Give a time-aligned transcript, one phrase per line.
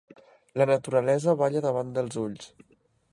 [0.61, 2.51] La naturalesa balla davant dels ulls